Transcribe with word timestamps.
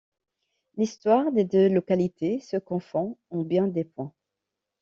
L'histoire 0.77 1.31
des 1.31 1.43
deux 1.45 1.69
localités 1.69 2.39
se 2.39 2.57
confond 2.57 3.19
en 3.29 3.43
bien 3.43 3.67
des 3.67 3.83
points. 3.83 4.13